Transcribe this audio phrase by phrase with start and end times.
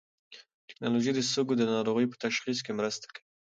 [0.67, 3.21] ټېکنالوژي د سږو د ناروغۍ په تشخیص کې مرسته کوي.